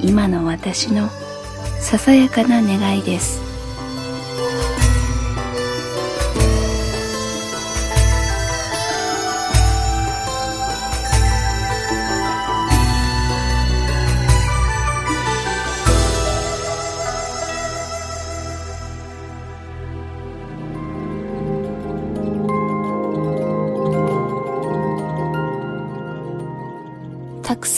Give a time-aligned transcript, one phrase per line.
[0.00, 1.08] 今の私の
[1.80, 3.45] ささやかな願いです。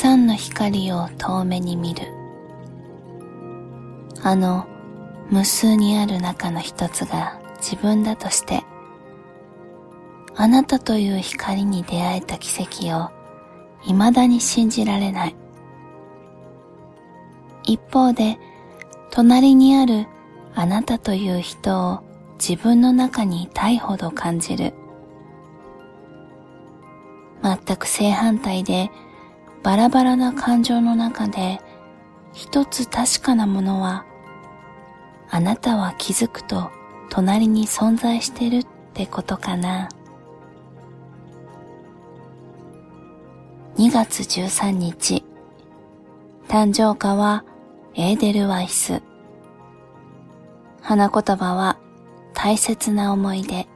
[0.09, 2.05] さんの光を遠目に見る。
[4.23, 4.67] あの
[5.31, 8.65] 無数にある中の一つが自分だとして
[10.35, 13.11] あなたという光に出会えた奇跡を
[13.83, 15.37] 未だに信じられない。
[17.65, 18.39] 一方で
[19.11, 20.07] 隣にある
[20.55, 22.01] あなたという人を
[22.39, 24.73] 自分の中にいたいほど感じる。
[27.43, 28.91] 全く正反対で
[29.69, 31.61] バラバラな感情の中で
[32.33, 34.07] 一つ確かなものは
[35.29, 36.71] あなたは気づくと
[37.11, 39.91] 隣に存在してるってことかな。
[43.77, 45.23] 2月13日。
[46.49, 47.45] 誕生花は
[47.95, 49.03] エーデルワイス。
[50.81, 51.79] 花言葉は
[52.33, 53.67] 大切な思い出。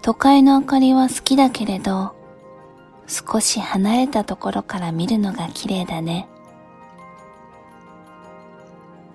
[0.00, 2.16] 都会の明かりは好きだけれど
[3.08, 6.28] 少し離れたところから見るのが綺麗だね。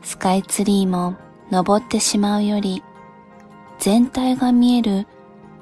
[0.01, 1.15] スカイツリーも
[1.51, 2.83] 登ってしまうより
[3.79, 5.07] 全体が見える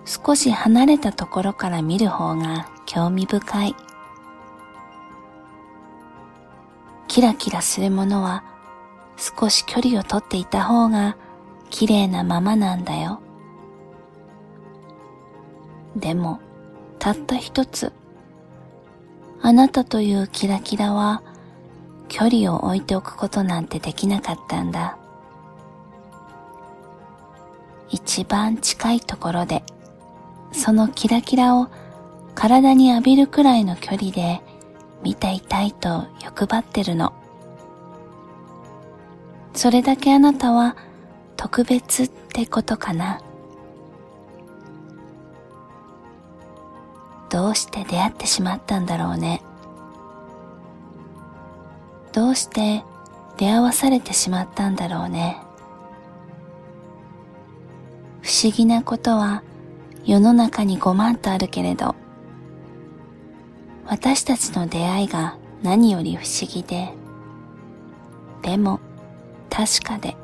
[0.05, 3.75] 少し離れたところから見る方が興味深い。
[7.07, 8.45] キラキラするものは
[9.17, 11.17] 少し距離をとっていた方が
[11.69, 13.21] 綺麗なままなんだよ。
[15.97, 16.39] でも
[16.97, 17.91] たった一つ
[19.43, 21.23] あなたというキラキラは
[22.07, 24.97] 距離を置いておくことなんてできなかったんだ。
[27.89, 29.63] 一番近いところで
[30.53, 31.69] そのキラキラを
[32.35, 34.41] 体に浴びるくらいの距離で
[35.03, 37.13] 見ていたいと欲張ってるの。
[39.53, 40.77] それだけあなたは
[41.35, 43.19] 特別ってことかな。
[47.31, 49.41] どうして出会ってしまったんだろうね。
[52.11, 52.83] どうして
[53.37, 55.37] 出会わされてしまったんだろうね。
[58.21, 59.43] 不思議なことは
[60.05, 61.95] 世の中に5万とあるけれど
[63.87, 66.93] 私たちの出会いが何より不思議で
[68.41, 68.79] でも
[69.49, 70.15] 確かで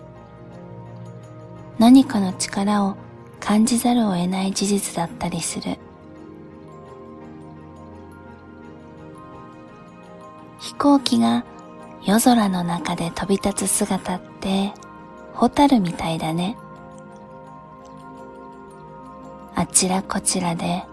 [1.79, 2.97] 何かの力を
[3.39, 5.77] 感じざるを得ない事実だったりする。
[10.77, 11.43] 行機が
[12.03, 14.73] 夜空の中で飛び立つ姿って
[15.33, 16.57] ホタルみたいだね。
[19.55, 20.83] あちらこちらで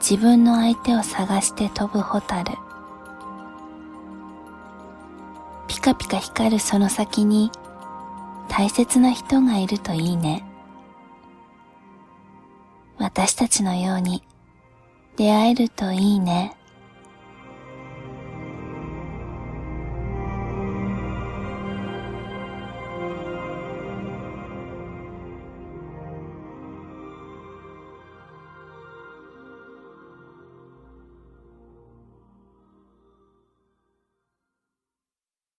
[0.00, 2.52] 自分の相手を探して飛ぶホタル。
[5.68, 7.50] ピカピカ光るその先に
[8.48, 10.44] 大切な人がいるといいね。
[12.98, 14.22] 私たちのように
[15.16, 16.56] 出会えるといいね。